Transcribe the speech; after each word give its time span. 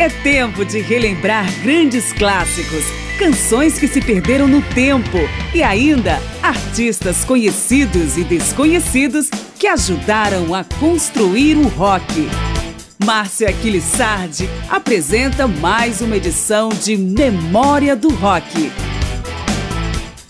É 0.00 0.08
tempo 0.08 0.64
de 0.64 0.80
relembrar 0.80 1.44
grandes 1.60 2.12
clássicos, 2.12 2.84
canções 3.18 3.80
que 3.80 3.88
se 3.88 4.00
perderam 4.00 4.46
no 4.46 4.62
tempo 4.62 5.18
e 5.52 5.60
ainda 5.60 6.20
artistas 6.40 7.24
conhecidos 7.24 8.16
e 8.16 8.22
desconhecidos 8.22 9.28
que 9.58 9.66
ajudaram 9.66 10.54
a 10.54 10.62
construir 10.62 11.56
o 11.56 11.66
rock. 11.66 12.28
Márcia 13.04 13.48
Aquilissardi 13.48 14.48
apresenta 14.70 15.48
mais 15.48 16.00
uma 16.00 16.16
edição 16.16 16.68
de 16.68 16.96
Memória 16.96 17.96
do 17.96 18.08
Rock. 18.08 18.70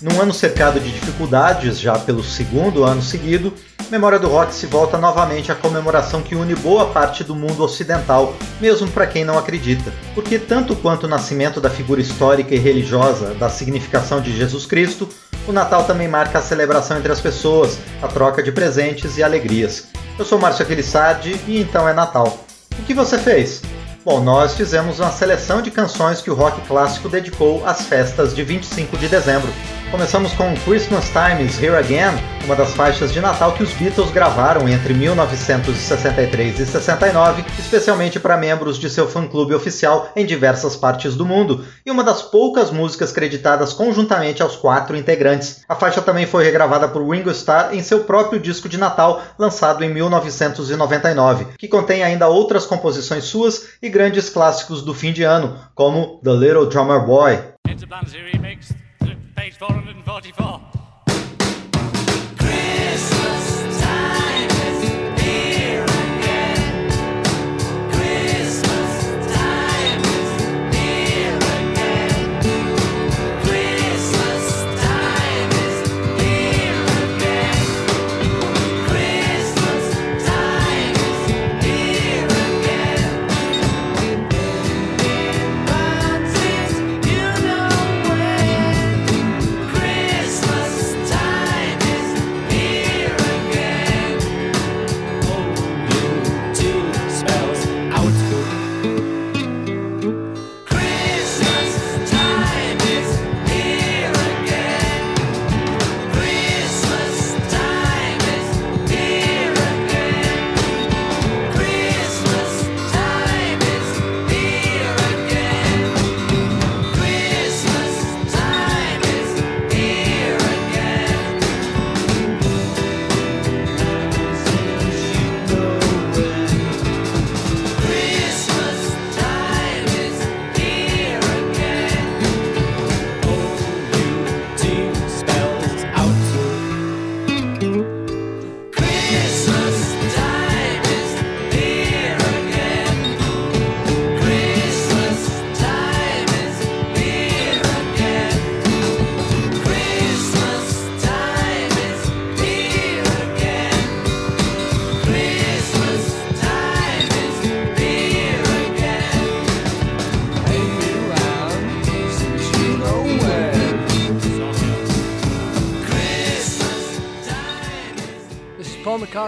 Num 0.01 0.21
ano 0.21 0.33
cercado 0.33 0.79
de 0.79 0.93
dificuldades, 0.93 1.81
já 1.81 1.99
pelo 1.99 2.23
segundo 2.23 2.85
ano 2.85 3.03
seguido, 3.03 3.53
Memória 3.91 4.19
do 4.19 4.29
Rock 4.29 4.55
se 4.55 4.67
volta 4.67 4.99
novamente 4.99 5.51
à 5.51 5.55
comemoração 5.55 6.23
que 6.23 6.37
une 6.37 6.55
boa 6.55 6.89
parte 6.89 7.25
do 7.25 7.35
mundo 7.35 7.65
ocidental, 7.65 8.37
mesmo 8.61 8.87
para 8.89 9.07
quem 9.07 9.25
não 9.25 9.39
acredita. 9.39 9.93
Porque, 10.15 10.39
tanto 10.39 10.77
quanto 10.77 11.05
o 11.05 11.09
nascimento 11.09 11.59
da 11.59 11.71
figura 11.71 12.01
histórica 12.01 12.55
e 12.55 12.59
religiosa 12.59 13.35
da 13.35 13.49
significação 13.49 14.21
de 14.21 14.37
Jesus 14.37 14.67
Cristo, 14.67 15.09
o 15.49 15.53
Natal 15.53 15.85
também 15.85 16.07
marca 16.07 16.39
a 16.39 16.43
celebração 16.43 16.99
entre 16.99 17.11
as 17.11 17.21
pessoas, 17.21 17.79
a 18.03 18.07
troca 18.07 18.43
de 18.43 18.53
presentes 18.53 19.17
e 19.17 19.23
alegrias. 19.23 19.89
Eu 20.19 20.25
sou 20.25 20.39
Márcio 20.39 20.65
Aquilissardi 20.65 21.41
e 21.49 21.59
então 21.59 21.89
é 21.89 21.95
Natal. 21.95 22.45
O 22.79 22.83
que 22.83 22.93
você 22.93 23.19
fez? 23.19 23.63
Bom, 24.09 24.23
nós 24.23 24.55
fizemos 24.55 25.01
uma 25.01 25.11
seleção 25.11 25.61
de 25.61 25.71
canções 25.71 26.23
que 26.23 26.31
o 26.31 26.35
rock 26.35 26.67
clássico 26.67 27.11
dedicou 27.11 27.63
às 27.67 27.83
festas 27.83 28.35
de 28.35 28.43
25 28.43 28.97
de 28.97 29.07
dezembro. 29.07 29.53
Começamos 29.91 30.35
com 30.35 30.55
Christmas 30.65 31.11
Time 31.11 31.47
is 31.47 31.63
Here 31.63 31.77
Again, 31.77 32.19
uma 32.45 32.55
das 32.55 32.75
faixas 32.75 33.11
de 33.11 33.23
Natal 33.23 33.53
que 33.53 33.63
os 33.63 33.73
Beatles 33.73 34.11
gravaram 34.11 34.69
entre 34.69 34.93
1963 34.93 36.61
e 36.61 36.67
69, 36.67 37.43
especialmente 37.59 38.21
para 38.21 38.37
membros 38.37 38.79
de 38.79 38.91
seu 38.91 39.09
fã-clube 39.09 39.55
oficial 39.55 40.11
em 40.15 40.27
diversas 40.27 40.77
partes 40.77 41.15
do 41.15 41.25
mundo, 41.25 41.65
e 41.87 41.91
uma 41.91 42.05
das 42.05 42.21
poucas 42.21 42.71
músicas 42.71 43.13
creditadas 43.13 43.73
conjuntamente 43.73 44.43
aos 44.43 44.57
quatro 44.57 44.95
integrantes. 44.95 45.63
A 45.67 45.75
faixa 45.75 46.03
também 46.03 46.27
foi 46.27 46.45
regravada 46.45 46.87
por 46.87 47.07
Ringo 47.07 47.31
Starr 47.31 47.75
em 47.75 47.83
seu 47.83 48.01
próprio 48.01 48.39
disco 48.39 48.69
de 48.69 48.77
Natal, 48.77 49.23
lançado 49.39 49.83
em 49.83 49.93
1999, 49.93 51.47
que 51.57 51.69
contém 51.69 52.03
ainda 52.03 52.29
outras 52.29 52.67
composições 52.67 53.25
suas 53.25 53.69
e 53.83 53.89
grandes 53.99 54.31
clássicos 54.31 54.81
do 54.81 54.95
fim 54.95 55.13
de 55.13 55.25
ano, 55.25 55.59
como 55.75 56.21
The 56.23 56.31
Little 56.31 56.67
Drummer 56.67 57.05
Boy. 57.05 57.37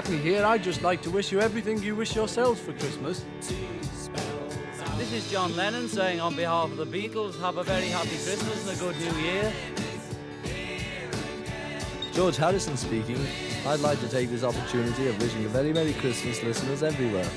Page 0.03 0.21
444. 0.21 0.21
McCartney 0.21 0.21
here. 0.21 0.45
I'd 0.45 0.63
just 0.63 0.83
like 0.83 1.03
to 1.03 1.11
wish 1.11 1.33
you 1.33 1.41
everything 1.41 1.83
you 1.83 1.97
wish 1.97 2.15
yourselves 2.15 2.61
for 2.61 2.73
Christmas. 2.73 3.25
This 4.97 5.13
is 5.13 5.31
John 5.31 5.57
Lennon 5.57 5.89
saying 5.89 6.21
on 6.21 6.37
behalf 6.37 6.71
of 6.71 6.77
the 6.77 6.87
Beatles, 6.87 7.39
have 7.41 7.57
a 7.57 7.65
very 7.65 7.89
happy 7.89 8.11
Christmas 8.11 8.69
and 8.69 8.77
a 8.77 8.81
good 8.81 8.97
new 8.97 9.21
year. 9.21 9.53
George 12.13 12.37
Harrison 12.37 12.77
speaking. 12.77 13.19
I'd 13.67 13.81
like 13.81 14.01
to 14.01 14.09
take 14.09 14.31
this 14.31 14.43
opportunity 14.43 15.09
of 15.09 15.21
wishing 15.21 15.45
a 15.45 15.49
very 15.49 15.73
Merry 15.73 15.93
Christmas 15.95 16.43
listeners 16.43 16.83
everywhere. 16.83 17.29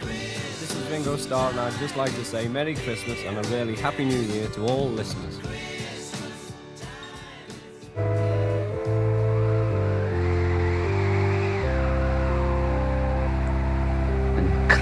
This 0.00 0.74
is 0.74 0.90
Ringo 0.90 1.16
Starr 1.16 1.50
and 1.50 1.60
I'd 1.60 1.78
just 1.78 1.96
like 1.96 2.12
to 2.12 2.24
say 2.24 2.48
Merry 2.48 2.74
Christmas 2.74 3.18
and 3.24 3.38
a 3.38 3.42
really 3.50 3.76
Happy 3.76 4.04
New 4.04 4.20
Year 4.20 4.48
to 4.48 4.66
all 4.66 4.88
listeners. 4.88 5.38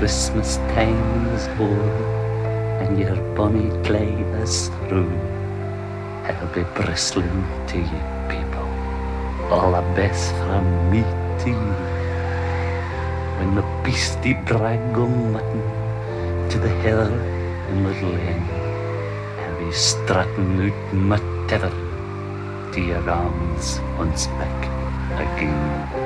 Christmas 0.02 0.56
time 0.74 1.28
is 1.28 1.46
o'er 1.60 2.82
and 2.82 2.98
your 2.98 3.14
bonny 3.36 3.70
clay 3.86 4.10
is 4.42 4.66
through. 4.88 5.16
I'll 6.26 6.48
be 6.52 6.64
bristling 6.74 7.44
to 7.68 7.78
you, 7.78 8.02
people, 8.26 8.66
all 9.48 9.70
the 9.70 9.82
best 9.94 10.34
from 10.42 10.90
me 10.90 11.02
to 11.42 11.50
you. 11.50 11.74
When 13.38 13.54
the 13.54 13.62
beastie 13.84 14.34
dragon 14.44 15.30
mutton 15.30 15.62
to 16.50 16.58
the 16.58 16.74
heather 16.82 17.14
in 17.70 17.84
Little 17.84 18.16
Inn, 18.16 18.42
I'll 19.38 19.64
be 19.64 19.70
strutting 19.70 20.68
out 20.68 20.92
my 20.92 21.18
tether 21.46 21.70
to 22.72 22.80
your 22.80 23.08
arms 23.08 23.78
once 23.96 24.26
back 24.26 24.66
again. 25.14 26.01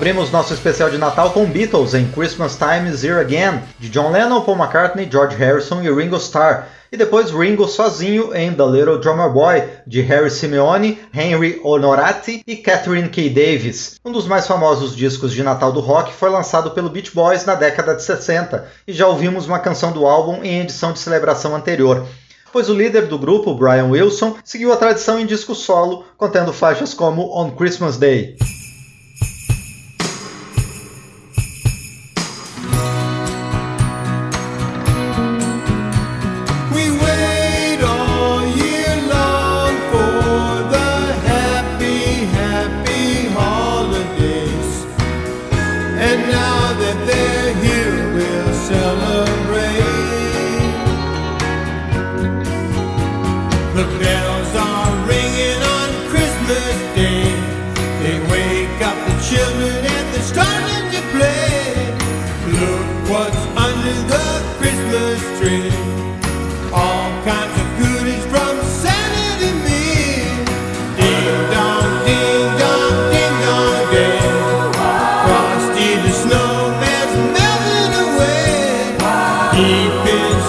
Abrimos 0.00 0.30
nosso 0.30 0.54
especial 0.54 0.88
de 0.88 0.96
Natal 0.96 1.30
com 1.30 1.44
Beatles 1.44 1.92
em 1.92 2.10
Christmas 2.10 2.56
Time 2.56 2.88
is 2.88 3.04
Here 3.04 3.20
Again, 3.20 3.60
de 3.78 3.90
John 3.90 4.10
Lennon, 4.10 4.40
Paul 4.40 4.56
McCartney, 4.56 5.06
George 5.12 5.36
Harrison 5.36 5.82
e 5.82 5.94
Ringo 5.94 6.16
Starr. 6.16 6.68
E 6.90 6.96
depois 6.96 7.30
Ringo 7.30 7.68
sozinho 7.68 8.34
em 8.34 8.50
The 8.50 8.64
Little 8.64 8.98
Drummer 8.98 9.30
Boy, 9.30 9.62
de 9.86 10.00
Harry 10.00 10.30
Simeone, 10.30 10.98
Henry 11.12 11.60
Onorati 11.62 12.42
e 12.46 12.56
Catherine 12.56 13.10
K. 13.10 13.28
Davis. 13.28 14.00
Um 14.02 14.10
dos 14.10 14.26
mais 14.26 14.46
famosos 14.46 14.96
discos 14.96 15.34
de 15.34 15.42
Natal 15.42 15.70
do 15.70 15.80
rock 15.80 16.14
foi 16.14 16.30
lançado 16.30 16.70
pelo 16.70 16.88
Beach 16.88 17.14
Boys 17.14 17.44
na 17.44 17.54
década 17.54 17.94
de 17.94 18.02
60, 18.02 18.66
e 18.88 18.94
já 18.94 19.06
ouvimos 19.06 19.44
uma 19.44 19.58
canção 19.58 19.92
do 19.92 20.06
álbum 20.06 20.42
em 20.42 20.62
edição 20.62 20.94
de 20.94 20.98
celebração 20.98 21.54
anterior 21.54 22.06
pois 22.52 22.68
o 22.68 22.74
líder 22.74 23.06
do 23.06 23.16
grupo, 23.16 23.54
Brian 23.54 23.86
Wilson, 23.90 24.34
seguiu 24.42 24.72
a 24.72 24.76
tradição 24.76 25.20
em 25.20 25.26
disco 25.26 25.54
solo, 25.54 26.04
contendo 26.16 26.52
faixas 26.52 26.92
como 26.92 27.30
On 27.38 27.52
Christmas 27.52 27.96
Day. 27.96 28.36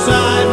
Yeah, 0.08 0.51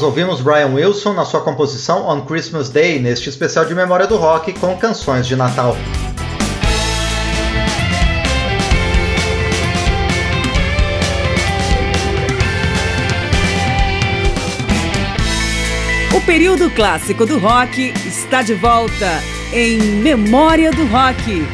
Nós 0.00 0.06
ouvimos 0.06 0.40
Brian 0.40 0.68
Wilson 0.68 1.12
na 1.12 1.26
sua 1.26 1.42
composição 1.42 2.08
On 2.08 2.22
Christmas 2.22 2.70
Day, 2.70 2.98
neste 2.98 3.28
especial 3.28 3.66
de 3.66 3.74
memória 3.74 4.06
do 4.06 4.16
rock 4.16 4.50
com 4.54 4.74
canções 4.74 5.26
de 5.26 5.36
Natal. 5.36 5.76
O 16.16 16.20
período 16.22 16.70
clássico 16.70 17.26
do 17.26 17.38
rock 17.38 17.92
está 18.06 18.40
de 18.40 18.54
volta 18.54 19.20
em 19.52 19.76
Memória 20.00 20.70
do 20.70 20.86
Rock. 20.86 21.46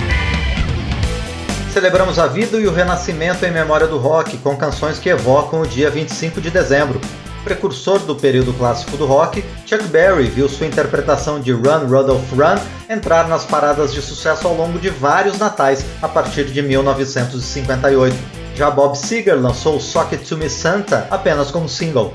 Celebramos 1.73 2.17
a 2.21 2.29
vida 2.29 2.59
e 2.59 2.67
o 2.69 2.73
renascimento 2.73 3.45
em 3.45 3.51
memória 3.51 3.89
do 3.89 3.99
rock 3.99 4.39
com 4.39 4.57
canções 4.57 5.01
que 5.01 5.09
evocam 5.09 5.63
o 5.63 5.67
dia 5.67 5.91
25 5.91 6.41
de 6.41 6.49
dezembro. 6.49 7.01
Precursor 7.47 8.01
do 8.01 8.17
período 8.17 8.53
clássico 8.55 8.97
do 8.97 9.07
rock, 9.07 9.45
Chuck 9.65 9.85
Berry 9.85 10.25
viu 10.25 10.49
sua 10.49 10.67
interpretação 10.67 11.39
de 11.39 11.53
Run 11.53 11.87
Rudolph 11.87 12.33
Run 12.33 12.59
entrar 12.91 13.29
nas 13.29 13.45
paradas 13.45 13.95
de 13.95 14.03
sucesso 14.03 14.49
ao 14.49 14.57
longo 14.57 14.81
de 14.81 14.91
vários 14.91 15.39
natais 15.39 15.87
a 16.03 16.09
partir 16.09 16.47
de 16.47 16.61
1958. 16.61 18.17
Já 18.57 18.69
Bob 18.69 18.97
Seger 18.97 19.41
lançou 19.41 19.79
Sock 19.79 20.17
It 20.17 20.29
To 20.29 20.37
Me 20.37 20.51
Santa 20.51 21.07
apenas 21.09 21.53
como 21.53 21.69
single. 21.69 22.13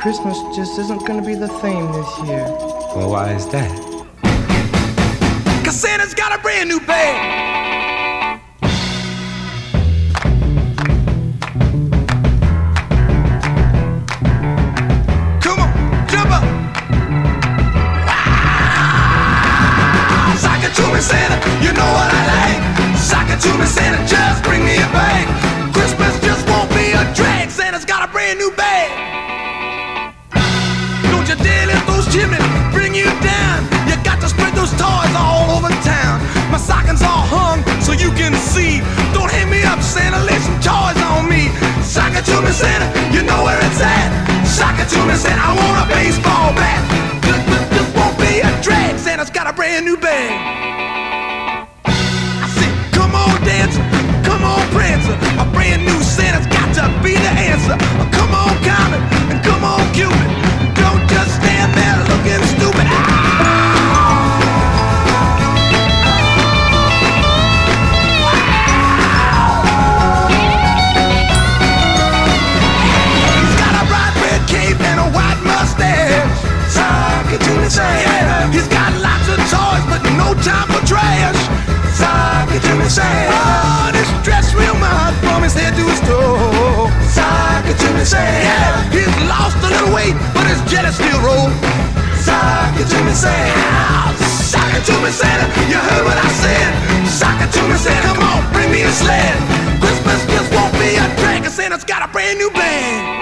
Christmas 0.00 0.40
just 0.56 0.78
isn't 0.78 1.06
gonna 1.06 1.20
be 1.20 1.34
the 1.34 1.46
theme 1.46 1.92
this 1.92 2.26
year. 2.26 2.44
Well, 2.96 3.10
why 3.10 3.34
is 3.34 3.46
that? 3.50 3.70
Cause 5.62 5.78
Santa's 5.78 6.14
got 6.14 6.36
a 6.36 6.42
brand 6.42 6.70
new 6.70 6.80
bag. 6.80 7.59
say, 82.90 83.30
oh, 83.30 83.90
this 83.94 84.10
dress 84.26 84.52
real 84.52 84.74
my 84.82 85.14
from 85.22 85.46
his 85.46 85.54
head 85.54 85.70
to 85.78 85.84
his 85.86 86.00
toe. 86.02 86.90
Saka 87.06 87.70
Jimmy 87.78 88.02
say, 88.04 88.18
yeah, 88.42 88.82
he's 88.90 89.14
lost 89.30 89.54
a 89.62 89.70
little 89.70 89.94
weight, 89.94 90.18
but 90.34 90.42
his 90.50 90.58
jelly 90.66 90.90
still 90.90 91.22
roll. 91.22 91.54
Saka 92.18 92.82
Jimmy 92.90 93.14
say, 93.14 93.30
oh, 93.30 94.10
Saka 94.42 94.82
Jimmy 94.82 95.14
said, 95.14 95.38
you 95.70 95.78
heard 95.78 96.02
what 96.02 96.18
I 96.18 96.30
said. 96.42 96.70
Saka 97.06 97.46
Jimmy 97.54 97.78
said, 97.78 98.02
come 98.02 98.18
on, 98.18 98.42
bring 98.52 98.72
me 98.74 98.82
a 98.82 98.90
sled. 98.90 99.38
Christmas 99.78 100.26
just 100.26 100.50
won't 100.52 100.74
be 100.74 100.98
a 100.98 101.06
drag, 101.22 101.46
and 101.46 101.52
Santa's 101.52 101.84
got 101.84 102.02
a 102.02 102.10
brand 102.10 102.38
new 102.38 102.50
band. 102.50 103.19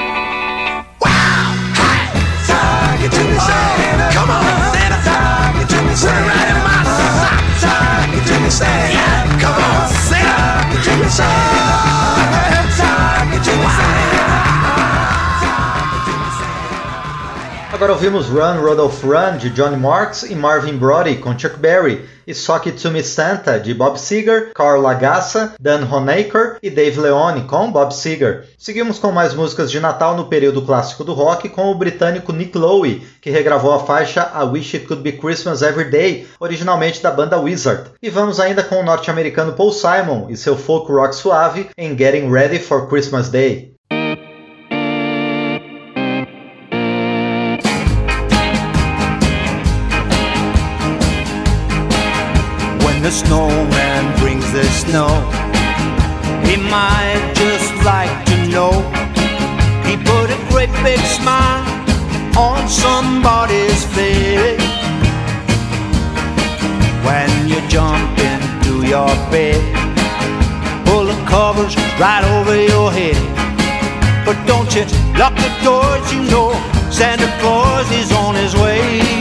Agora 17.79 17.93
ouvimos 17.93 18.27
Run, 18.27 18.61
Rodolph 18.61 19.05
Run, 19.05 19.37
de 19.39 19.51
Johnny 19.51 19.77
Marks 19.77 20.25
e 20.25 20.35
Marvin 20.35 20.77
Brody, 20.77 21.15
com 21.19 21.39
Chuck 21.39 21.61
Berry, 21.61 22.05
e 22.27 22.35
Sock 22.35 22.73
To 22.73 22.91
Me 22.91 23.05
Santa, 23.05 23.61
de 23.61 23.73
Bob 23.73 23.97
Seger, 24.01 24.51
Carl 24.53 24.81
Lagassa, 24.81 25.55
Dan 25.61 25.87
Honaker 25.89 26.57
e 26.61 26.71
Dave 26.71 26.99
Leone, 26.99 27.45
com 27.45 27.71
Bob 27.71 27.95
Seger. 27.95 28.49
Seguimos 28.59 28.99
com 28.99 29.13
mais 29.13 29.33
músicas 29.33 29.71
de 29.71 29.79
Natal 29.79 30.17
no 30.17 30.25
período 30.25 30.63
clássico 30.63 31.05
do 31.05 31.15
rock, 31.15 31.49
com 31.51 31.71
o 31.71 31.75
britânico 31.77 32.33
Nick 32.33 32.59
Lowe, 32.59 33.07
que 33.21 33.31
regravou 33.31 33.73
a 33.73 33.79
faixa 33.79 34.29
I 34.35 34.43
Wish 34.43 34.75
It 34.75 34.87
Could 34.89 35.05
Be 35.05 35.13
Christmas 35.13 35.63
Every 35.63 35.89
Day, 35.89 36.27
originalmente 36.41 37.01
da 37.01 37.13
banda 37.13 37.39
Wizard. 37.39 37.93
E 38.03 38.11
vamos 38.11 38.41
ainda 38.41 38.65
com 38.65 38.81
o 38.81 38.85
norte-americano 38.85 39.53
Paul 39.53 39.71
Simon 39.71 40.27
e 40.29 40.37
seu 40.37 40.57
folk 40.57 40.91
rock 40.91 41.15
suave 41.15 41.71
em 41.79 41.97
Getting 41.97 42.29
Ready 42.29 42.59
for 42.59 42.89
Christmas 42.89 43.29
Day. 43.29 43.78
The 53.09 53.15
snowman 53.15 54.19
brings 54.19 54.45
the 54.53 54.65
snow. 54.65 55.09
He 56.45 56.57
might 56.59 57.33
just 57.35 57.73
like 57.83 58.13
to 58.27 58.37
know 58.49 58.73
he 59.89 59.97
put 59.97 60.29
a 60.29 60.39
great 60.51 60.69
big 60.85 61.01
smile 61.17 61.65
on 62.37 62.69
somebody's 62.69 63.83
face. 63.97 64.61
When 67.09 67.31
you 67.49 67.67
jump 67.69 68.19
into 68.33 68.87
your 68.87 69.09
bed, 69.33 69.57
pull 70.85 71.07
the 71.07 71.19
covers 71.25 71.75
right 71.99 72.25
over 72.37 72.61
your 72.61 72.93
head. 72.93 73.17
But 74.27 74.37
don't 74.47 74.71
you 74.77 74.85
lock 75.17 75.35
the 75.35 75.53
doors, 75.65 76.13
you 76.13 76.25
know 76.31 76.53
Santa 76.91 77.29
Claus 77.41 77.91
is 77.91 78.13
on 78.13 78.35
his 78.35 78.55
way. 78.55 79.18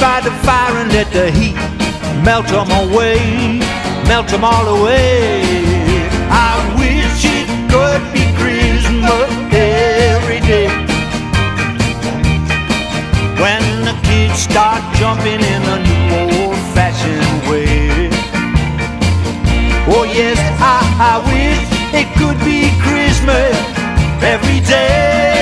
By 0.00 0.20
the 0.20 0.30
fire 0.44 0.76
and 0.78 0.92
let 0.92 1.10
the 1.12 1.30
heat 1.30 1.56
melt 2.24 2.50
'em 2.50 2.70
away, 2.84 3.60
melt 4.06 4.32
'em 4.32 4.44
all 4.44 4.66
away. 4.76 5.42
I 6.30 6.52
wish 6.80 7.24
it 7.24 7.48
could 7.72 8.02
be 8.12 8.24
Christmas 8.40 9.28
every 9.52 10.40
day. 10.40 10.68
When 13.42 13.62
the 13.88 13.94
kids 14.08 14.38
start 14.48 14.82
jumping 14.98 15.40
in 15.54 15.62
a 15.76 15.78
new 15.88 16.04
old-fashioned 16.20 17.48
way. 17.48 18.10
Oh 19.94 20.04
yes, 20.04 20.38
I, 20.60 20.78
I 21.12 21.14
wish 21.30 21.62
it 22.00 22.08
could 22.18 22.38
be 22.44 22.60
Christmas 22.84 23.56
every 24.22 24.60
day. 24.60 25.35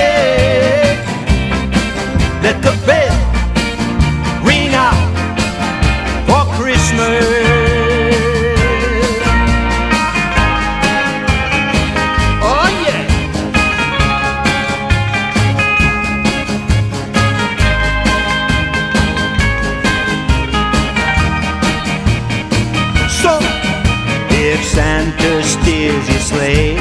Santa 24.75 25.41
steers 25.41 26.05
his 26.05 26.25
sleigh 26.25 26.75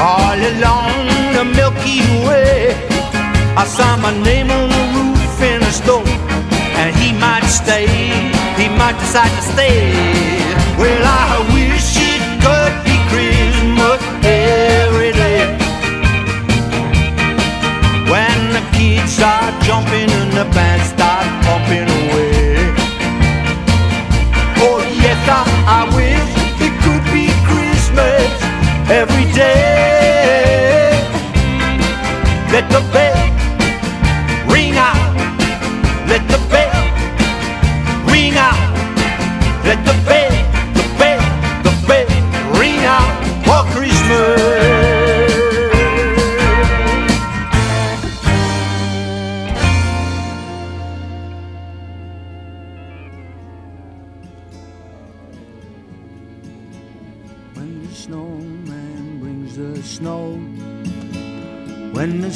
all 0.00 0.40
along 0.52 1.04
the 1.36 1.44
Milky 1.44 2.00
Way, 2.24 2.72
I 3.60 3.66
sign 3.68 4.00
my 4.00 4.10
name 4.24 4.50
on 4.50 4.70
the 4.70 4.84
roof 4.96 5.36
in 5.42 5.60
the 5.60 5.70
store, 5.70 6.08
and 6.80 6.96
he 6.96 7.12
might 7.12 7.44
stay, 7.44 7.84
he 8.56 8.70
might 8.80 8.96
decide 9.04 9.28
to 9.36 9.42
stay. 9.52 9.92
Well, 10.80 11.04
I 11.04 11.44
wish 11.52 11.92
it 12.00 12.24
could 12.40 12.74
be 12.88 12.96
Christmas 13.12 14.00
every 14.24 15.12
day. 15.12 15.44
When 18.08 18.38
the 18.56 18.64
kids 18.72 19.12
start 19.12 19.52
jumping 19.62 20.08
and 20.08 20.32
the 20.32 20.46
band 20.56 20.80
start 20.88 21.26
pumping 21.44 21.84
away. 21.84 22.56
Oh 24.64 24.80
yes, 25.04 25.20
I, 25.28 25.44
I 25.68 25.96
wish 25.96 26.43
every 28.90 29.24
day. 29.32 30.90
Let 32.52 32.70
the 32.70 32.80
bell 32.92 33.13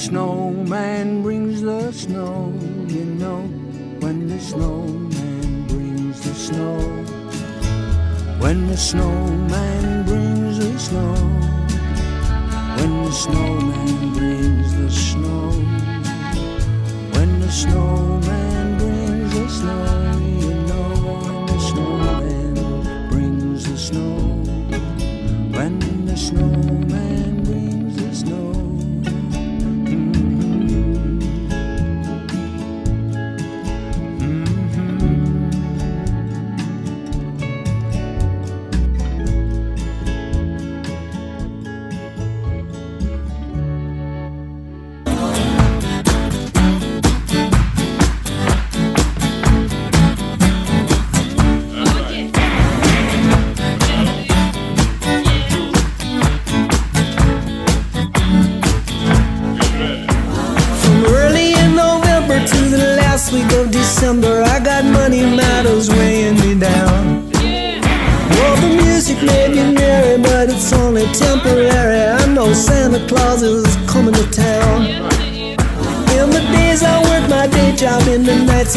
snowman 0.09 1.23
brings 1.23 1.61
the 1.61 1.93
snow, 1.93 2.51
you 2.87 3.05
know. 3.05 3.43
When 4.01 4.27
the 4.27 4.41
snowman 4.41 5.67
brings 5.67 6.23
the 6.23 6.35
snow. 6.35 6.79
When 8.41 8.69
the 8.69 8.77
snowman 8.79 10.07
brings 10.07 10.59
the 10.61 10.79
snow. 10.79 11.15
When 12.79 13.05
the 13.05 13.13
snowman 13.13 14.13
brings 14.15 14.75
the 14.77 14.91
snow. 14.91 15.78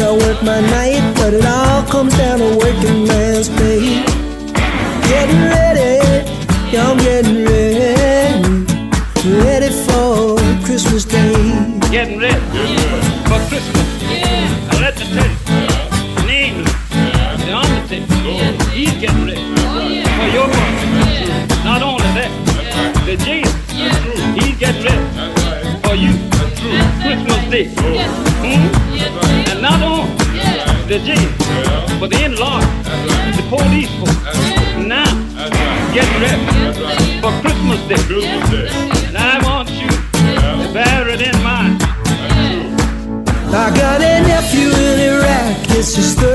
I 0.02 0.10
work 0.10 0.42
my 0.42 0.60
night, 0.60 1.14
but 1.14 1.32
it 1.32 1.46
all 1.46 1.82
comes 1.84 2.16
down 2.18 2.38
to 2.40 2.56
working 2.58 3.06
man's 3.06 3.48
pay. 3.48 4.02
Getting 5.06 5.42
ready, 5.46 6.26
yeah, 6.72 6.90
I'm 6.90 6.96
getting 6.98 7.44
ready, 7.44 8.66
ready 9.44 9.70
for 9.86 10.36
Christmas 10.66 11.04
Day. 11.04 11.32
Getting 11.92 12.18
ready 12.18 12.40
for 13.30 13.38
Christmas. 13.46 13.86
Yeah. 14.02 14.70
Now 14.72 14.80
let 14.80 14.98
me 14.98 15.06
tell 15.14 15.30
you, 15.30 15.38
name 16.26 16.64
the 16.64 17.54
undertaker. 17.54 18.12
He's 18.74 18.94
getting 18.98 19.24
ready 19.24 19.44
for 20.18 20.28
your 20.34 20.48
birthday. 20.48 21.64
Not 21.64 21.82
only 21.82 22.10
that, 22.18 22.30
the 23.06 23.16
Jesus, 23.22 23.54
he's 24.34 24.58
getting 24.58 24.82
ready 24.82 25.06
for 25.86 25.94
you. 25.94 26.12
Christmas 27.02 27.50
Day. 27.50 28.01
The 31.02 31.12
Jesus, 31.12 32.00
but 32.00 32.10
the 32.10 32.24
in-law, 32.24 32.60
the 33.36 33.42
police 33.48 33.90
folks. 33.98 34.16
Now, 34.78 35.06
getting 35.92 36.20
ready 36.20 36.46
for 37.20 37.32
Christmas 37.40 37.80
Day. 37.88 37.96
And 39.08 39.16
I 39.16 39.40
want 39.44 39.70
you 39.70 39.88
to 39.88 40.70
bear 40.72 41.08
it 41.08 41.20
in 41.20 41.42
mind. 41.42 41.82
I 43.54 43.70
got 43.76 44.00
a 44.00 44.22
nephew 44.22 44.68
in 44.68 45.00
Iraq, 45.12 45.70
it's 45.70 45.94
his 45.94 46.14
third 46.14 46.31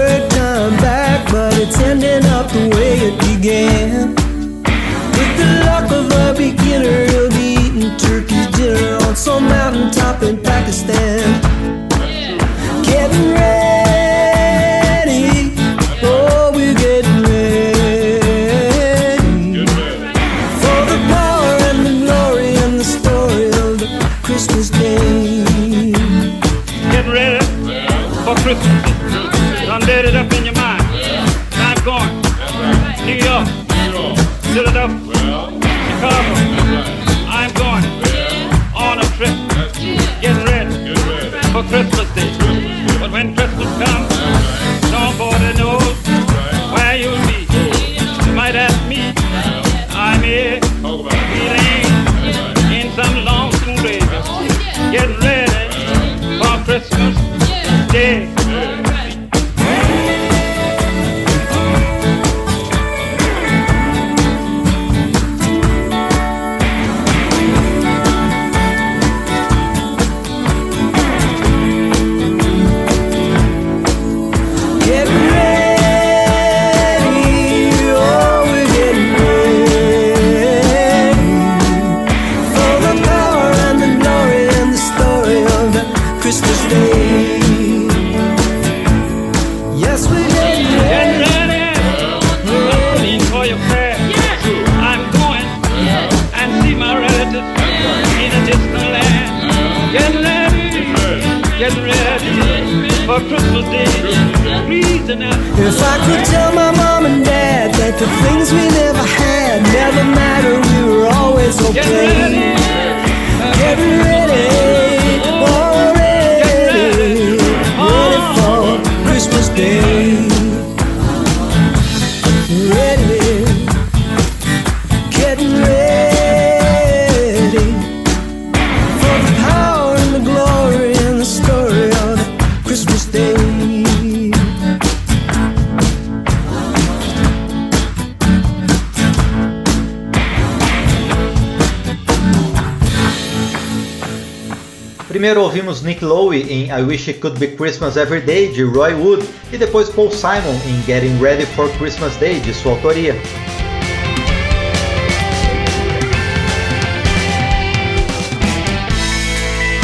Primeiro 145.28 145.44
ouvimos 145.44 145.82
Nick 145.82 146.06
Lowe 146.06 146.38
em 146.38 146.70
I 146.70 146.82
Wish 146.84 147.10
It 147.10 147.20
Could 147.20 147.38
Be 147.38 147.48
Christmas 147.48 147.98
Every 147.98 148.22
Day, 148.22 148.48
de 148.48 148.64
Roy 148.64 148.94
Wood, 148.94 149.28
e 149.52 149.58
depois 149.58 149.90
Paul 149.90 150.10
Simon 150.10 150.58
em 150.66 150.82
Getting 150.86 151.20
Ready 151.22 151.46
for 151.48 151.70
Christmas 151.72 152.16
Day, 152.16 152.40
de 152.40 152.54
sua 152.54 152.72
autoria. 152.72 153.14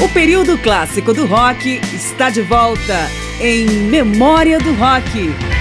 O 0.01 0.07
período 0.13 0.57
clássico 0.59 1.13
do 1.13 1.25
rock 1.25 1.81
está 1.93 2.29
de 2.29 2.41
volta 2.41 3.11
em 3.41 3.65
Memória 3.65 4.59
do 4.59 4.73
Rock. 4.75 5.52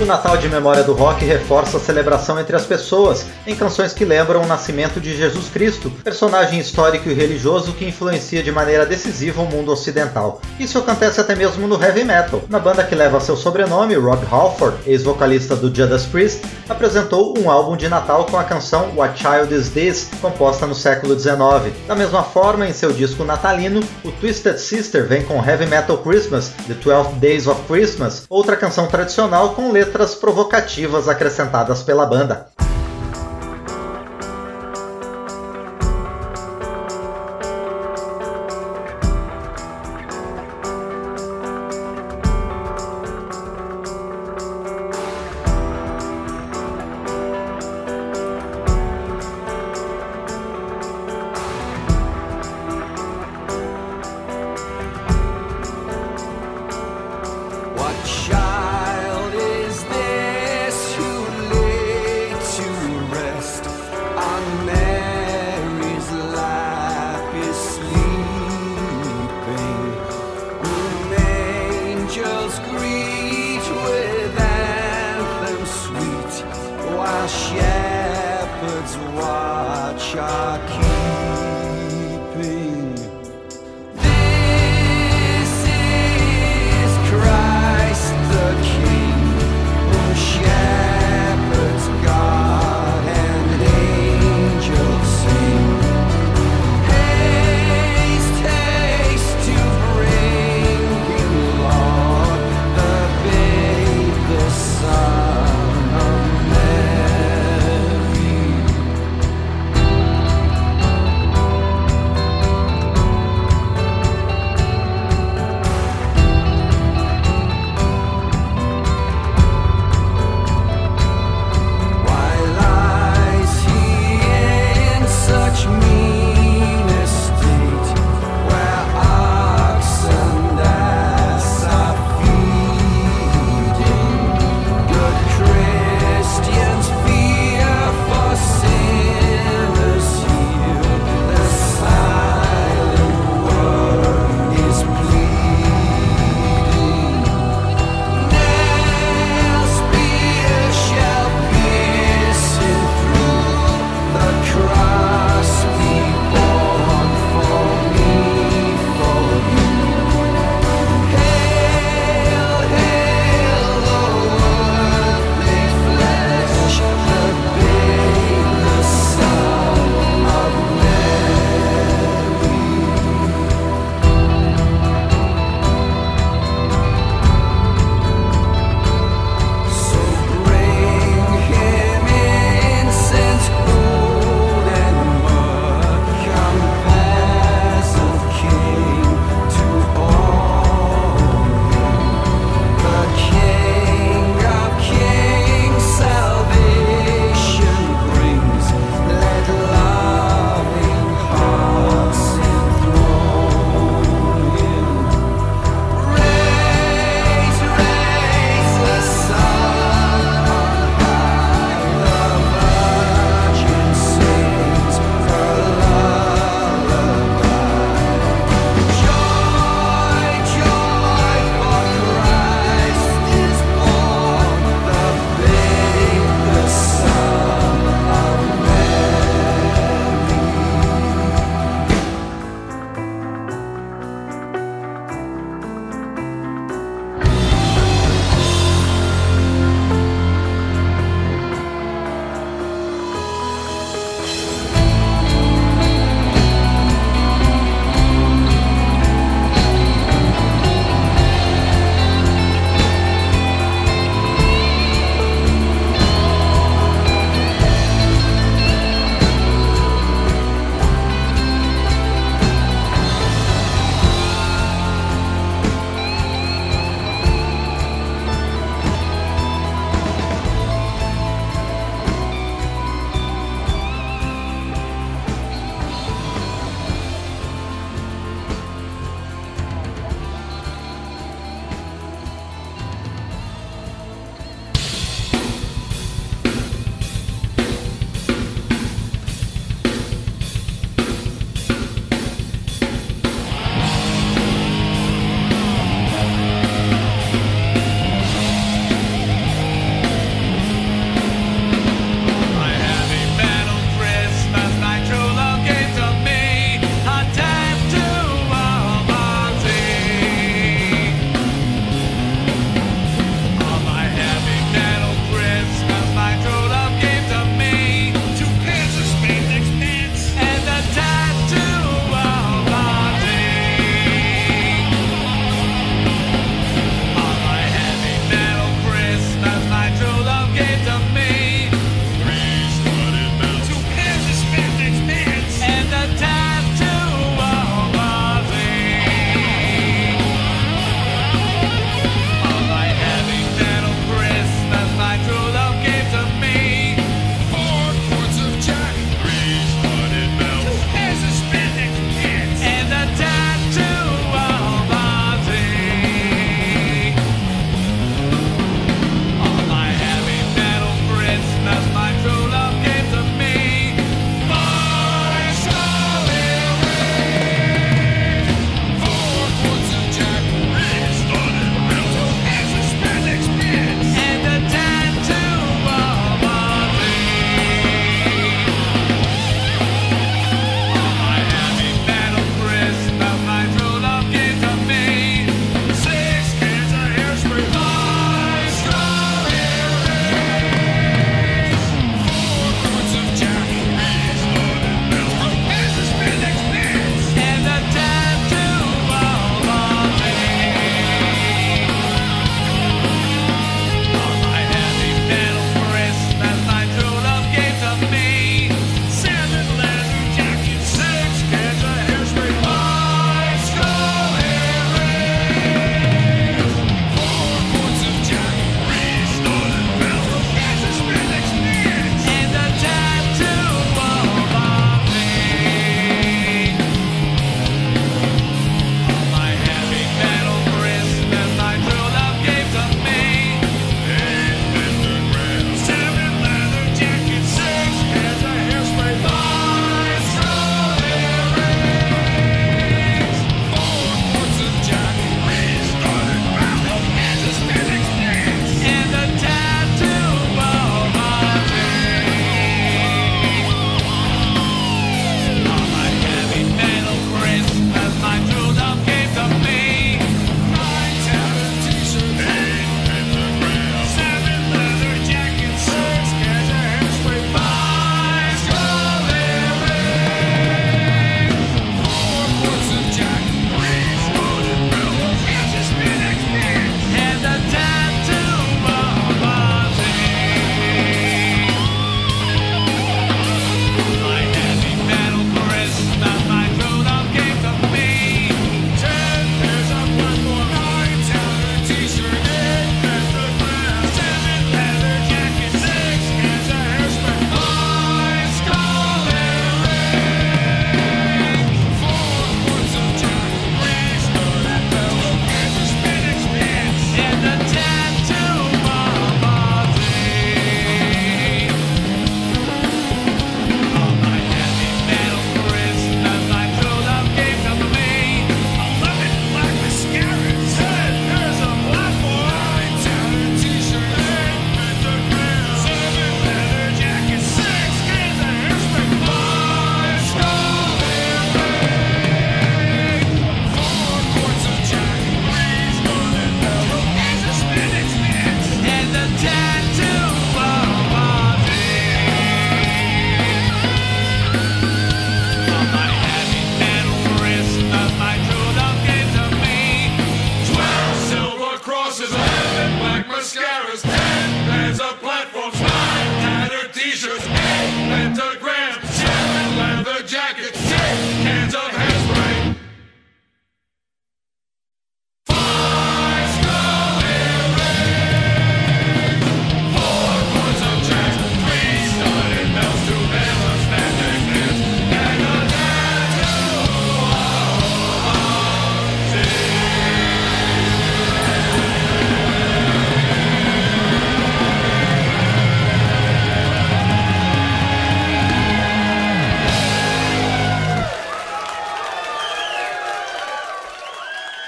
O 0.00 0.04
Natal 0.04 0.36
de 0.36 0.48
Memória 0.48 0.82
do 0.82 0.92
Rock 0.92 1.24
reforça 1.24 1.76
a 1.76 1.80
celebração 1.80 2.38
entre 2.40 2.56
as 2.56 2.66
pessoas, 2.66 3.26
em 3.46 3.54
canções 3.54 3.92
que 3.92 4.04
lembram 4.04 4.42
o 4.42 4.46
nascimento 4.46 5.00
de 5.00 5.16
Jesus 5.16 5.48
Cristo, 5.48 5.88
personagem 6.02 6.58
histórico 6.58 7.08
e 7.08 7.14
religioso 7.14 7.72
que 7.72 7.86
influencia 7.86 8.42
de 8.42 8.50
maneira 8.50 8.84
decisiva 8.84 9.40
o 9.40 9.46
mundo 9.46 9.70
ocidental. 9.70 10.42
Isso 10.58 10.78
acontece 10.78 11.20
até 11.20 11.36
mesmo 11.36 11.68
no 11.68 11.80
heavy 11.80 12.02
metal. 12.02 12.42
Na 12.48 12.58
banda 12.58 12.82
que 12.82 12.94
leva 12.94 13.20
seu 13.20 13.36
sobrenome, 13.36 13.94
Rob 13.94 14.26
Halford, 14.28 14.78
ex-vocalista 14.84 15.54
do 15.54 15.72
Judas 15.72 16.04
Priest, 16.06 16.42
apresentou 16.68 17.32
um 17.38 17.48
álbum 17.48 17.76
de 17.76 17.88
Natal 17.88 18.26
com 18.26 18.36
a 18.36 18.44
canção 18.44 18.90
What 18.96 19.16
Child 19.16 19.54
Is 19.54 19.68
This, 19.68 20.10
composta 20.20 20.66
no 20.66 20.74
século 20.74 21.18
XIX. 21.18 21.72
Da 21.86 21.94
mesma 21.94 22.24
forma, 22.24 22.66
em 22.66 22.72
seu 22.72 22.92
disco 22.92 23.22
natalino, 23.22 23.80
o 24.04 24.10
Twisted 24.10 24.58
Sister 24.58 25.06
vem 25.06 25.22
com 25.22 25.42
Heavy 25.42 25.66
Metal 25.66 25.96
Christmas, 25.98 26.52
The 26.66 26.74
Twelve 26.74 27.14
Days 27.20 27.46
of 27.46 27.62
Christmas, 27.68 28.24
outra 28.28 28.56
canção 28.56 28.88
tradicional 28.88 29.50
com 29.50 29.70
letras 29.70 29.83
provocativas 30.14 31.08
acrescentadas 31.08 31.82
pela 31.82 32.06
banda. 32.06 32.48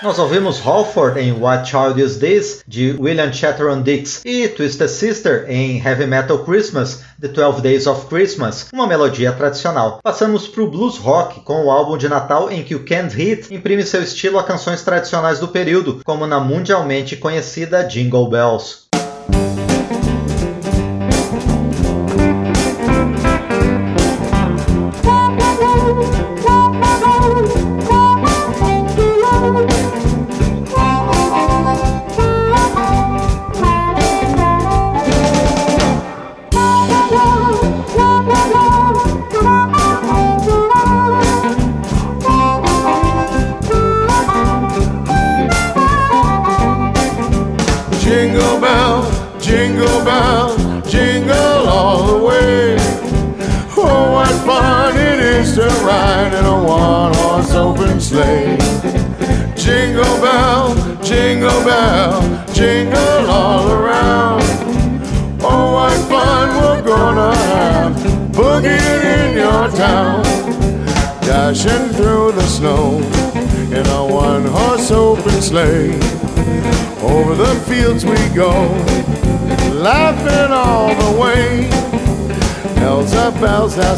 Nós 0.03 0.19
ouvimos 0.19 0.61
Halford 0.61 1.19
em 1.19 1.33
What 1.33 1.71
Child 1.71 2.03
Is 2.03 2.19
This, 2.19 2.63
de 2.69 2.95
William 3.01 3.33
Chatteron 3.33 3.81
Dix, 3.81 4.21
e 4.27 4.47
Twisted 4.47 4.91
Sister 4.91 5.47
em 5.49 5.83
Heavy 5.83 6.07
Metal 6.07 6.39
Christmas, 6.41 7.03
The 7.19 7.29
12 7.29 7.63
Days 7.63 7.87
of 7.87 8.05
Christmas, 8.07 8.69
uma 8.75 8.87
melodia 8.87 9.33
tradicional. 9.33 10.01
Passamos 10.03 10.47
para 10.47 10.63
o 10.63 10.71
blues 10.71 10.99
rock, 10.99 11.41
com 11.41 11.65
o 11.65 11.71
álbum 11.71 11.97
de 11.97 12.11
Natal 12.11 12.51
em 12.51 12.63
que 12.63 12.75
o 12.75 12.85
Canned 12.85 13.19
Heat 13.19 13.55
imprime 13.55 13.83
seu 13.85 14.03
estilo 14.03 14.39
a 14.39 14.45
canções 14.45 14.83
tradicionais 14.83 15.39
do 15.39 15.49
período, 15.49 16.03
como 16.05 16.27
na 16.27 16.39
mundialmente 16.39 17.17
conhecida 17.17 17.83
Jingle 17.83 18.29
Bells. 18.29 18.86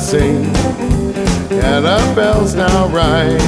Sing, 0.08 0.46
and 1.52 1.86
our 1.86 2.14
bells 2.14 2.54
now 2.54 2.86
ring. 2.86 3.38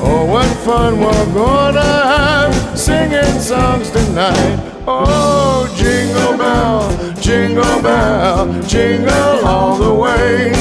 Oh, 0.00 0.24
what 0.24 0.48
fun 0.64 0.98
we're 0.98 1.34
gonna 1.34 1.82
have 1.82 2.78
singing 2.78 3.38
songs 3.38 3.90
tonight. 3.90 4.60
Oh, 4.86 5.70
jingle 5.76 6.38
bell, 6.38 6.88
jingle 7.20 7.82
bell, 7.82 8.62
jingle 8.62 9.44
all 9.44 9.76
the 9.76 9.92
way. 9.92 10.52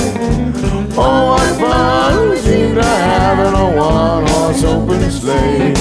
Oh, 0.97 1.37
what 1.37 1.57
fun 1.57 2.29
we 2.31 2.37
seem 2.39 2.75
to 2.75 2.83
have 2.83 3.39
in 3.47 3.53
a 3.53 3.77
one-horse 3.77 4.63
open 4.65 5.09
sleigh. 5.09 5.73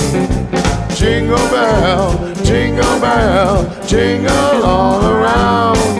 Jingle 0.94 1.48
bell, 1.50 2.34
jingle 2.44 3.00
bell, 3.00 3.86
jingle 3.88 4.62
all 4.62 5.04
around. 5.04 5.95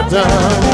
In 0.00 0.67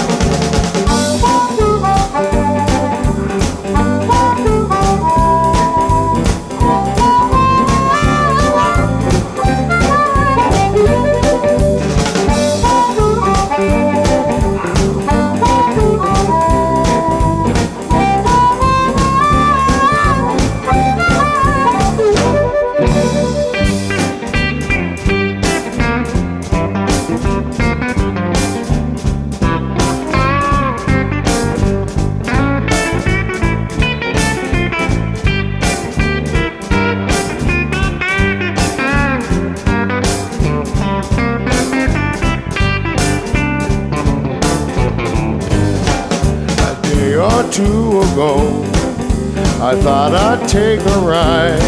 take 50.54 50.86
a 50.86 50.98
ride. 51.00 51.60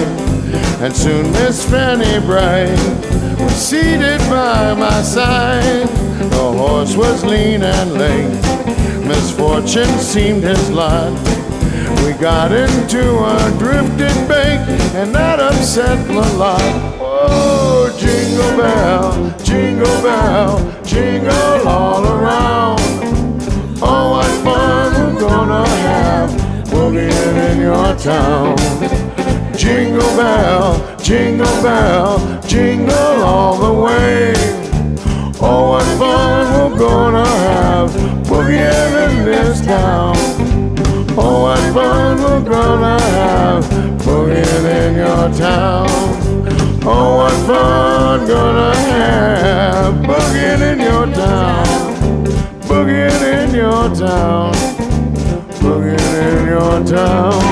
And 0.81 0.95
soon 0.95 1.33
Miss 1.33 1.69
Fanny 1.69 2.25
Bright 2.25 2.79
was 3.41 3.53
seated 3.53 4.21
by 4.31 4.75
my 4.75 5.03
side. 5.03 5.89
The 6.31 6.53
horse 6.61 6.95
was 6.95 7.25
lean 7.25 7.65
and 7.65 7.95
lame. 7.95 8.41
Misfortune 9.09 9.99
seemed 9.99 10.45
his 10.45 10.71
lot. 10.71 11.13
We 12.05 12.13
got 12.13 12.53
into 12.53 13.05
a 13.35 13.39
drifting 13.59 14.21
bank, 14.29 14.61
and 14.95 15.13
that 15.13 15.41
upset 15.41 16.07
the 16.07 16.27
lot. 16.39 16.61
Oh, 17.01 17.93
jingle 17.99 18.57
bell, 18.57 19.35
jingle 19.43 19.99
bell, 20.07 20.83
jingle 20.85 21.67
all 21.67 22.05
around. 22.07 22.81
Oh, 23.83 24.36
in 27.57 27.63
your 27.63 27.97
town. 27.97 28.57
Jingle 29.57 30.17
bell, 30.17 30.97
jingle 30.99 31.63
bell, 31.63 32.43
jingle 32.43 32.95
all 32.95 33.57
the 33.57 33.73
way. 33.73 34.35
Oh, 35.41 35.71
what 35.71 35.85
fun 35.99 36.73
we're 36.73 36.79
gonna 36.79 37.27
have 37.27 37.91
boogieing 38.27 39.11
in 39.11 39.25
this 39.25 39.65
town. 39.65 40.15
Oh, 41.19 41.43
what 41.45 41.59
fun 41.75 42.19
we're 42.19 42.45
gonna 42.45 43.01
have 43.01 43.65
boogieing 44.05 44.67
in 44.81 44.95
your 44.97 45.29
town. 45.39 45.89
Oh, 46.85 47.17
what 47.19 47.33
fun 47.47 48.27
gonna 48.27 48.75
have 48.77 49.95
boogieing 49.95 50.73
in 50.73 50.79
your 50.81 51.07
town. 51.15 51.67
Boogieing 52.69 53.49
in 53.49 53.55
your 53.55 53.95
town 53.95 54.77
boogie 55.67 55.99
in 56.39 56.47
your 56.47 56.85
town. 56.85 57.46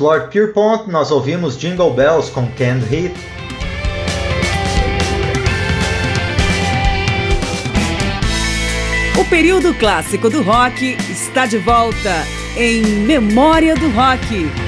Lord 0.00 0.28
Pierpont, 0.30 0.90
nós 0.90 1.10
ouvimos 1.10 1.58
Jingle 1.58 1.92
Bells 1.92 2.30
com 2.30 2.50
Ken 2.52 2.78
Heath. 2.90 3.14
O 9.20 9.24
período 9.26 9.74
clássico 9.74 10.30
do 10.30 10.42
rock 10.42 10.96
está 11.10 11.46
de 11.46 11.58
volta 11.58 12.24
em 12.56 12.82
Memória 12.82 13.74
do 13.74 13.90
Rock. 13.90 14.59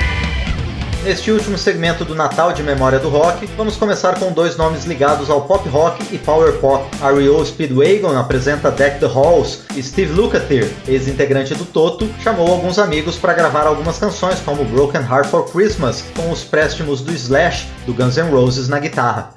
Neste 1.05 1.33
último 1.33 1.59
segmento 1.59 2.05
do 2.05 2.15
Natal 2.15 2.53
de 2.53 2.63
Memória 2.63 3.01
do 3.01 3.09
Rock, 3.09 3.47
vamos 3.57 3.77
começar 3.77 4.21
com 4.21 4.31
dois 4.31 4.57
nomes 4.57 4.85
ligados 4.85 5.29
ao 5.29 5.43
pop 5.43 5.69
rock 5.69 6.15
e 6.15 6.19
power 6.19 6.53
pop. 6.59 6.87
R.E.O. 7.03 7.45
Speedwagon 7.45 8.17
apresenta 8.17 8.71
Deck 8.71 9.01
the 9.01 9.07
Halls 9.07 9.63
e 9.75 9.83
Steve 9.83 10.13
Lukather, 10.13 10.71
ex-integrante 10.87 11.57
do 11.57 11.65
Toto, 11.65 12.09
chamou 12.21 12.49
alguns 12.49 12.79
amigos 12.79 13.17
para 13.17 13.35
gravar 13.35 13.67
algumas 13.67 13.99
canções 13.99 14.39
como 14.45 14.65
Broken 14.65 15.03
Heart 15.03 15.27
for 15.29 15.51
Christmas, 15.51 16.05
com 16.15 16.31
os 16.31 16.45
préstimos 16.45 17.01
do 17.01 17.13
Slash, 17.13 17.67
do 17.85 17.93
Guns 17.93 18.17
N' 18.17 18.31
Roses 18.31 18.69
na 18.69 18.79
guitarra. 18.79 19.35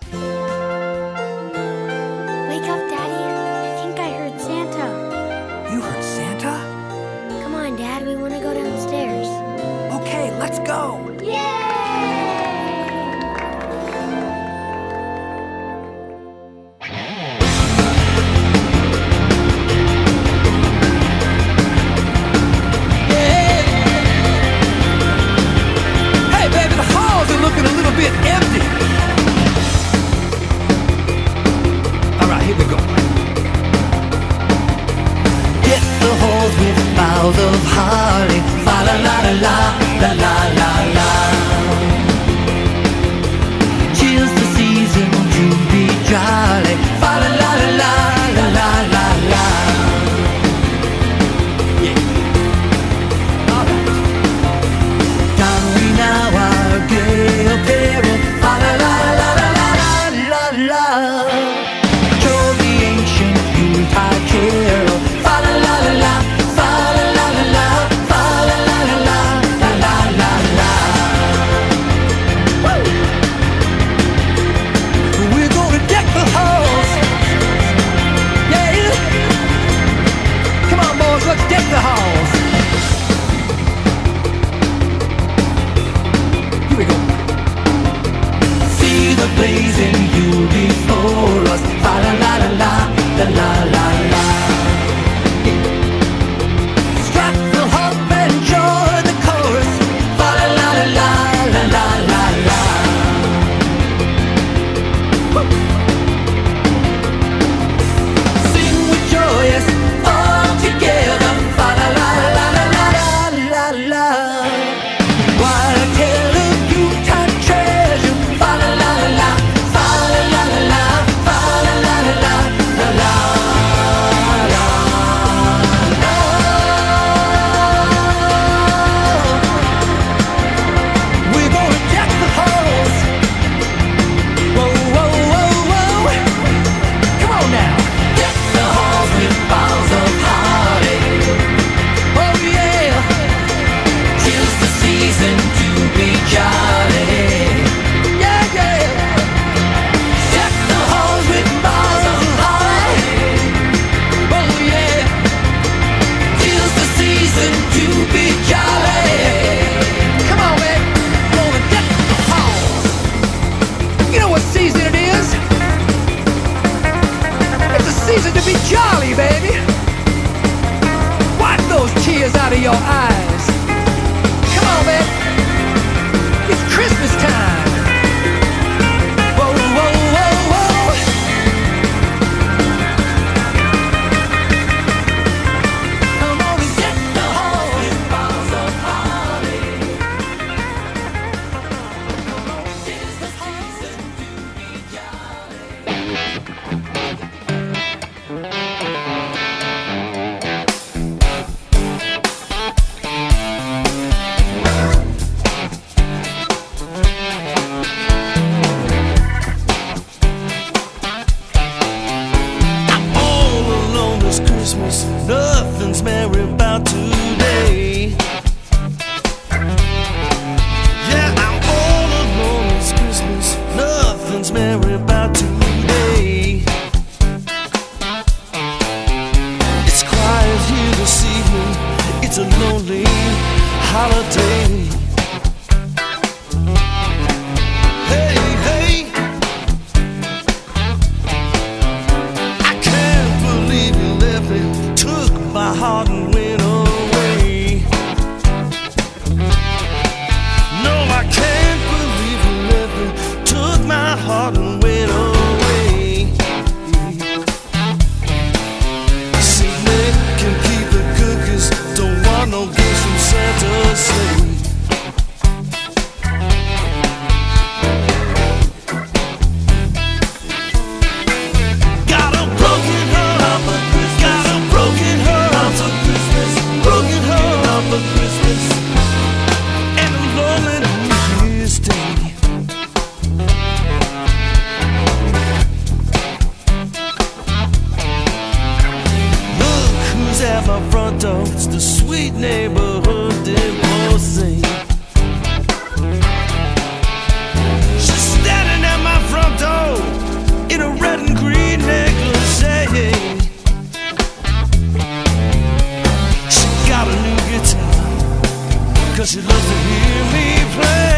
Cause 309.15 309.31
she 309.31 309.39
loves 309.39 309.65
to 309.65 309.75
hear 309.75 310.23
me 310.33 310.73
play. 310.75 311.14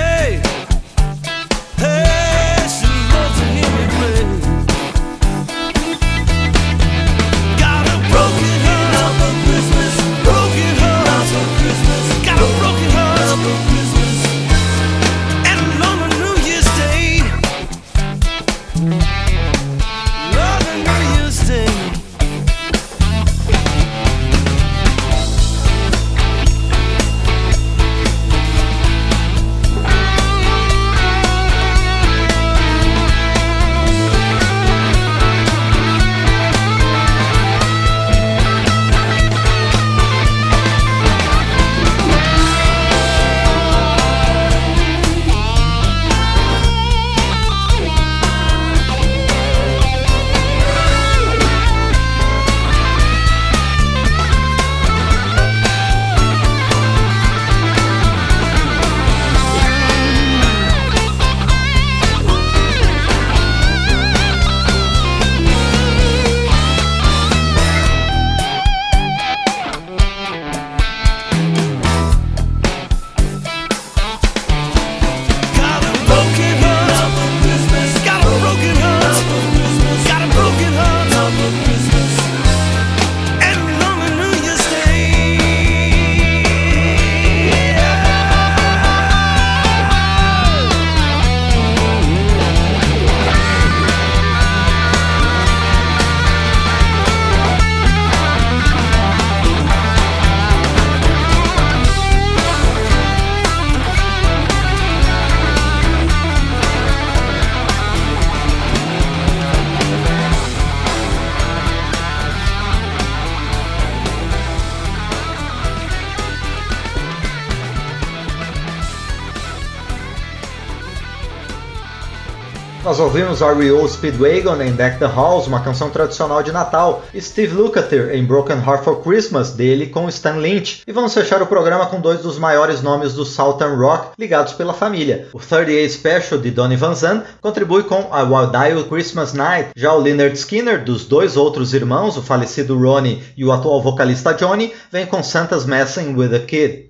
Nós 122.97 123.05
ouvimos 123.05 123.41
R.E.O. 123.43 123.87
Speedwagon 123.87 124.59
em 124.59 124.71
Deck 124.71 124.97
the 124.97 125.05
Halls, 125.05 125.45
uma 125.45 125.59
canção 125.59 125.91
tradicional 125.91 126.41
de 126.41 126.51
Natal, 126.51 127.03
Steve 127.15 127.53
Lukather 127.53 128.09
em 128.15 128.25
Broken 128.25 128.57
Heart 128.57 128.83
for 128.83 129.03
Christmas, 129.03 129.51
dele 129.51 129.85
com 129.85 130.09
Stan 130.09 130.37
Lynch. 130.37 130.81
E 130.87 130.91
vamos 130.91 131.13
fechar 131.13 131.39
o 131.39 131.45
programa 131.45 131.85
com 131.85 132.01
dois 132.01 132.21
dos 132.21 132.39
maiores 132.39 132.81
nomes 132.81 133.13
do 133.13 133.23
Southern 133.23 133.75
Rock 133.75 134.13
ligados 134.17 134.53
pela 134.53 134.73
família. 134.73 135.27
O 135.31 135.37
38 135.37 135.93
Special 135.93 136.39
de 136.39 136.49
Donny 136.49 136.75
Van 136.75 136.95
Zandt 136.95 137.27
contribui 137.39 137.83
com 137.83 137.99
I 137.99 138.23
Will 138.23 138.49
Die 138.49 138.89
Christmas 138.89 139.31
Night. 139.31 139.69
Já 139.75 139.93
o 139.93 139.99
Leonard 139.99 140.35
Skinner, 140.35 140.83
dos 140.83 141.05
dois 141.05 141.37
outros 141.37 141.75
irmãos, 141.75 142.17
o 142.17 142.23
falecido 142.23 142.75
Ronnie 142.79 143.21
e 143.37 143.45
o 143.45 143.51
atual 143.51 143.79
vocalista 143.79 144.33
Johnny, 144.33 144.73
vem 144.91 145.05
com 145.05 145.21
Santa's 145.21 145.67
Messing 145.67 146.15
with 146.15 146.33
a 146.33 146.39
Kid. 146.39 146.86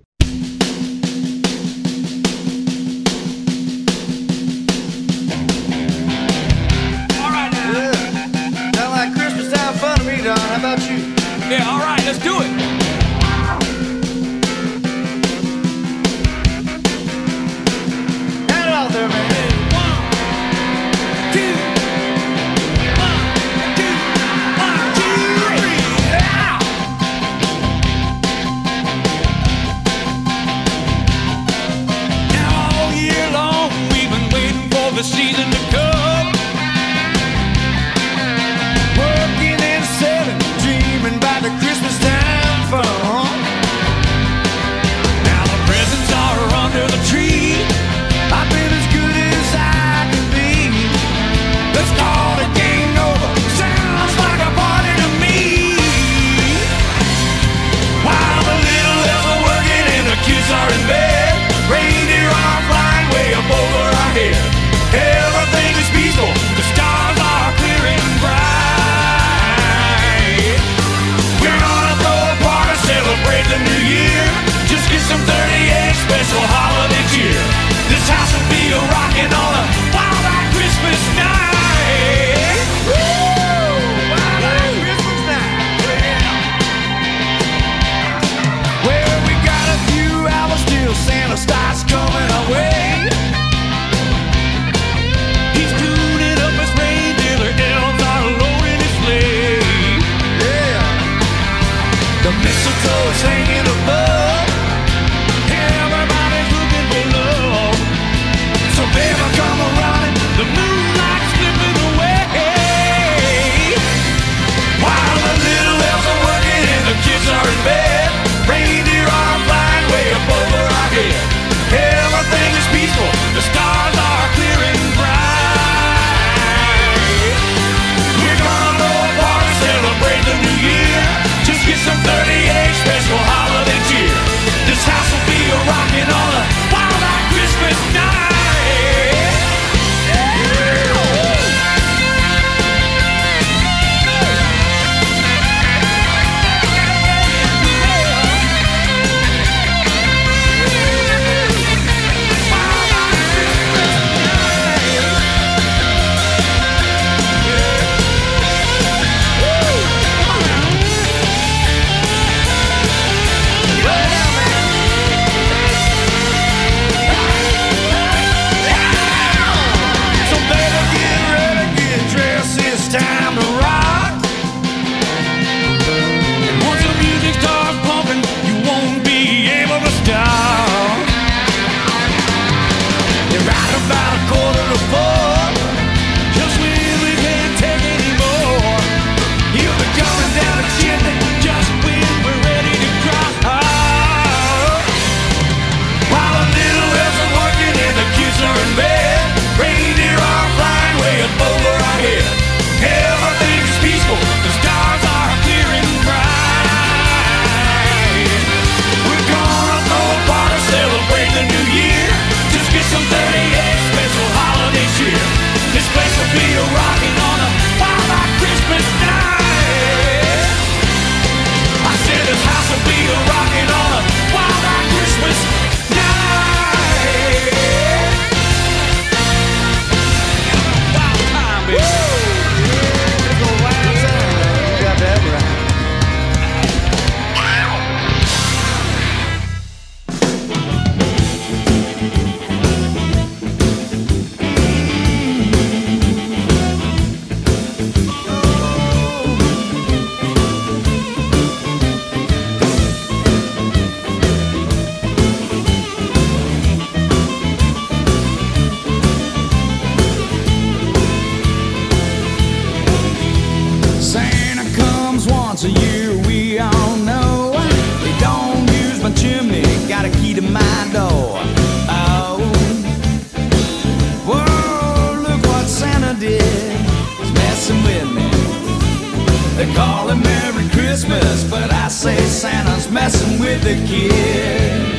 Call 280.07 280.17
it 280.17 280.23
Merry 280.23 280.69
Christmas, 280.69 281.43
but 281.49 281.71
I 281.71 281.87
say 281.87 282.17
Santa's 282.17 282.89
messing 282.89 283.39
with 283.39 283.61
the 283.63 283.75
kid. 283.85 284.97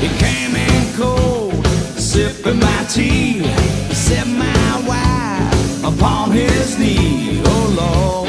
He 0.00 0.08
came 0.18 0.54
in 0.54 0.94
cold, 0.94 1.66
sipping 1.98 2.58
my 2.58 2.84
tea. 2.88 3.44
Set 3.92 4.26
my 4.26 4.82
wife 4.86 5.84
upon 5.84 6.30
his 6.30 6.78
knee. 6.78 7.42
Oh 7.44 7.66
Lord. 7.80 8.28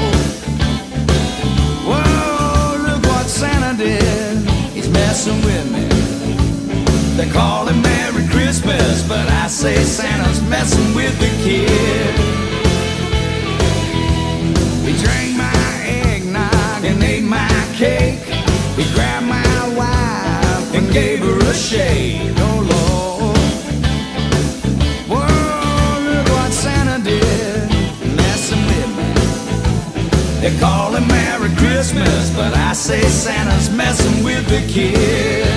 Whoa, 1.87 2.91
look 2.91 3.03
what 3.03 3.27
Santa 3.27 3.77
did. 3.77 4.37
He's 4.73 4.89
messing 4.89 5.41
with 5.45 5.71
me. 5.71 5.87
They 7.15 7.29
call 7.31 7.67
him 7.67 7.81
Merry 7.81 8.27
Christmas, 8.27 9.07
but 9.07 9.27
I 9.29 9.47
say 9.47 9.75
Santa's 9.83 10.41
messing 10.43 10.93
with 10.93 11.17
the 11.19 11.29
kid. 11.43 12.40
Cake. 17.81 18.19
He 18.77 18.83
grabbed 18.93 19.25
my 19.25 19.75
wife 19.75 20.75
and 20.75 20.93
gave 20.93 21.19
her 21.21 21.39
a 21.49 21.53
shake. 21.53 22.31
Oh 22.37 22.59
Lord. 22.73 23.37
Whoa, 25.09 26.05
look 26.07 26.27
what 26.29 26.51
Santa 26.53 27.03
did. 27.03 27.69
Messing 28.15 28.63
with 28.71 28.91
me. 28.97 29.09
They 30.41 30.53
call 30.59 30.93
him 30.93 31.07
Merry 31.07 31.49
Christmas, 31.55 32.29
but 32.35 32.53
I 32.53 32.73
say 32.73 33.01
Santa's 33.01 33.71
messing 33.71 34.23
with 34.23 34.45
the 34.47 34.61
kid. 34.71 35.47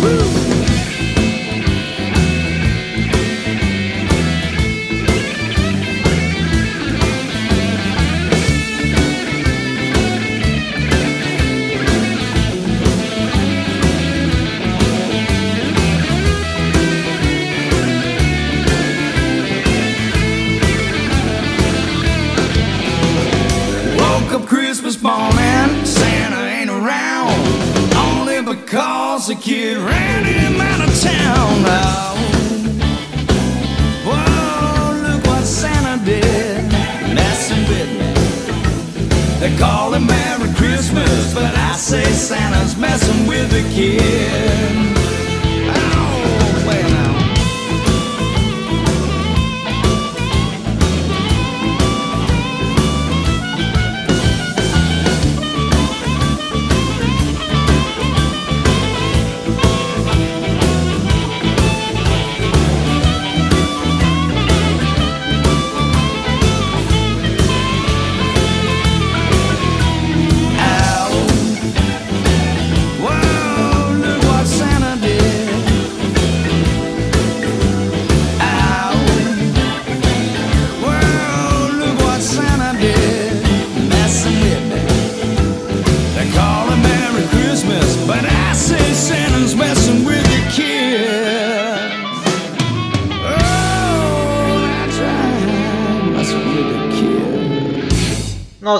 Woo! 0.00 0.43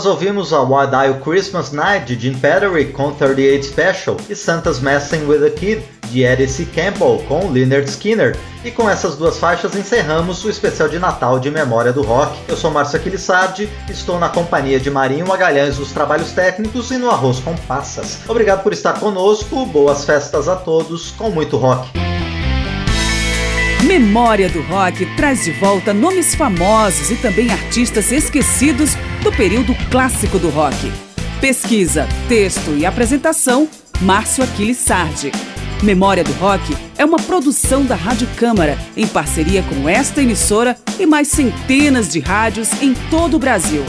Nós 0.05 0.13
ouvimos 0.13 0.53
a 0.53 0.61
Wild 0.61 0.95
Eye 0.95 1.19
Christmas 1.19 1.73
Night 1.73 2.15
de 2.15 2.21
Jim 2.21 2.39
Pattery 2.39 2.93
com 2.93 3.11
38 3.11 3.65
Special 3.65 4.17
e 4.29 4.37
Santa's 4.37 4.79
Messing 4.79 5.25
with 5.27 5.43
a 5.43 5.49
Kid 5.49 5.83
de 6.11 6.23
Eddie. 6.23 6.67
Campbell 6.67 7.25
com 7.27 7.51
Leonard 7.51 7.89
Skinner. 7.89 8.37
E 8.63 8.71
com 8.71 8.87
essas 8.87 9.17
duas 9.17 9.39
faixas 9.39 9.75
encerramos 9.75 10.45
o 10.45 10.51
especial 10.51 10.91
de 10.91 10.99
Natal 10.99 11.39
de 11.39 11.51
Memória 11.51 11.91
do 11.91 12.03
Rock. 12.03 12.37
Eu 12.47 12.55
sou 12.55 12.71
Márcio 12.71 12.99
Aquilissardi, 12.99 13.67
estou 13.89 14.19
na 14.19 14.29
companhia 14.29 14.79
de 14.79 14.91
Marinho 14.91 15.27
Magalhães 15.27 15.79
dos 15.79 15.91
trabalhos 15.91 16.33
técnicos 16.33 16.91
e 16.91 16.99
no 16.99 17.09
Arroz 17.09 17.41
com 17.41 17.57
Passas. 17.57 18.19
Obrigado 18.29 18.63
por 18.63 18.75
estar 18.75 19.01
conosco, 19.01 19.65
boas 19.65 20.05
festas 20.05 20.49
a 20.49 20.57
todos, 20.57 21.13
com 21.13 21.31
muito 21.31 21.57
rock. 21.57 21.89
Memória 23.85 24.49
do 24.49 24.63
Rock 24.63 25.05
traz 25.15 25.45
de 25.45 25.53
volta 25.53 25.93
nomes 25.93 26.35
famosos 26.35 27.11
e 27.11 27.17
também 27.17 27.51
artistas 27.51 28.11
esquecidos 28.13 28.97
do 29.25 29.33
período 29.33 29.75
clássico 29.91 30.39
do 30.39 30.51
rock. 30.51 30.93
Pesquisa, 31.41 32.07
texto 32.29 32.77
e 32.77 32.85
apresentação, 32.85 33.67
Márcio 34.03 34.45
Aquiles 34.45 34.77
Sardi. 34.77 35.33
Memória 35.83 36.23
do 36.23 36.33
Rock 36.35 36.77
é 36.99 37.05
uma 37.05 37.19
produção 37.19 37.85
da 37.85 37.95
Rádio 37.95 38.29
Câmara, 38.37 38.79
em 38.95 39.07
parceria 39.07 39.63
com 39.63 39.89
esta 39.89 40.23
emissora 40.23 40.77
e 40.99 41.07
mais 41.07 41.29
centenas 41.29 42.11
de 42.11 42.21
rádios 42.21 42.71
em 42.83 42.93
todo 43.11 43.37
o 43.37 43.39
Brasil. 43.39 43.83